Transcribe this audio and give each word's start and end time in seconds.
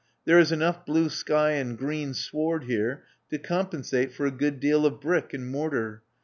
"There 0.25 0.39
is 0.39 0.51
enough 0.51 0.83
blue 0.83 1.09
sky 1.09 1.51
and 1.51 1.77
green 1.77 2.15
sward 2.15 2.63
here 2.63 3.03
to 3.29 3.37
com 3.37 3.67
pensate 3.67 4.11
for 4.11 4.25
a 4.25 4.31
good 4.31 4.59
deal 4.59 4.83
of 4.83 4.99
brick 4.99 5.31
and 5.31 5.45
mortar. 5.47 6.01